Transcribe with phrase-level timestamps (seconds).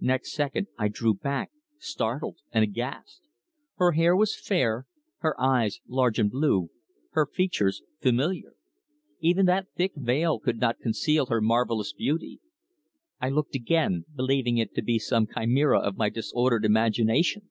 [0.00, 3.22] Next second I drew back, startled and aghast.
[3.76, 4.86] Her hair was fair,
[5.18, 6.70] her eyes large and blue,
[7.12, 8.54] her features familiar.
[9.20, 12.40] Even that thick veil could not conceal her marvellous beauty.
[13.20, 17.48] I looked again, believing it to be some chimera of my disordered imagination.